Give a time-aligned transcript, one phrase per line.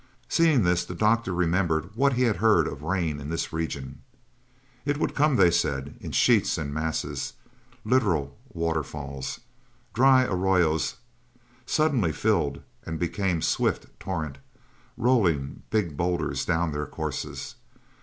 [0.27, 4.01] Seeing this, the doctor remembered what he had heard of rain in this region.
[4.83, 7.33] It would come, they said, in sheets and masses
[7.85, 9.41] literal water falls.
[9.93, 10.95] Dry arroyos
[11.67, 14.39] suddenly filled and became swift torrent,
[14.97, 17.53] rolling big boulders down their courses.